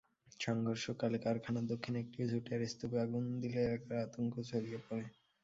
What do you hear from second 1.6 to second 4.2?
দক্ষিণে একটি ঝুটের স্তূপে আগুন দিলে এলাকায়